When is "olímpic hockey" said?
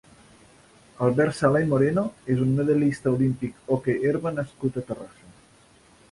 3.17-4.01